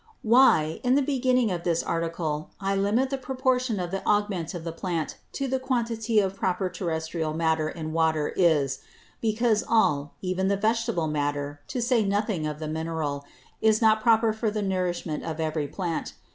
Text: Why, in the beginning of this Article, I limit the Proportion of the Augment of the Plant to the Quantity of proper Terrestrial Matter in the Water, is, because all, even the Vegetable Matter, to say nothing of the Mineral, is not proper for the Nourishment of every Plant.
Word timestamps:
Why, 0.23 0.81
in 0.83 0.95
the 0.95 1.03
beginning 1.03 1.51
of 1.51 1.61
this 1.63 1.83
Article, 1.83 2.49
I 2.59 2.75
limit 2.75 3.11
the 3.11 3.19
Proportion 3.19 3.79
of 3.79 3.91
the 3.91 4.03
Augment 4.03 4.55
of 4.55 4.63
the 4.63 4.71
Plant 4.71 5.17
to 5.33 5.47
the 5.47 5.59
Quantity 5.59 6.19
of 6.19 6.35
proper 6.35 6.69
Terrestrial 6.71 7.35
Matter 7.35 7.69
in 7.69 7.89
the 7.89 7.93
Water, 7.93 8.29
is, 8.35 8.79
because 9.21 9.63
all, 9.69 10.15
even 10.23 10.47
the 10.47 10.57
Vegetable 10.57 11.07
Matter, 11.07 11.59
to 11.67 11.83
say 11.83 12.03
nothing 12.03 12.47
of 12.47 12.57
the 12.57 12.67
Mineral, 12.67 13.23
is 13.61 13.79
not 13.79 14.01
proper 14.01 14.33
for 14.33 14.49
the 14.49 14.63
Nourishment 14.63 15.23
of 15.23 15.39
every 15.39 15.67
Plant. 15.67 16.13